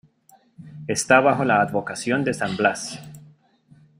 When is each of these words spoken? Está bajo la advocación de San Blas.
Está 0.87 1.19
bajo 1.19 1.45
la 1.45 1.61
advocación 1.61 2.23
de 2.23 2.33
San 2.33 2.57
Blas. 2.57 2.99